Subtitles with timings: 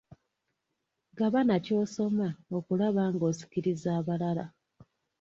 [1.17, 4.45] Gabana ky'osoma okulaba nga osikiriza abalala.